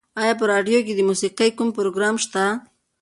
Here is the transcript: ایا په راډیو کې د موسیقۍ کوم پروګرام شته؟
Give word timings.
ایا 0.21 0.33
په 0.39 0.45
راډیو 0.51 0.79
کې 0.85 0.93
د 0.95 1.01
موسیقۍ 1.09 1.49
کوم 1.57 1.69
پروګرام 1.77 2.15
شته؟ 2.23 2.43